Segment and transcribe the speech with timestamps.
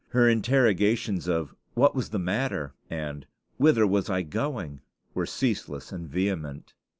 [0.07, 4.81] Her interrogations of "What was the matter?" and "Whither was I going?"
[5.13, 6.73] were ceaseless and vehement.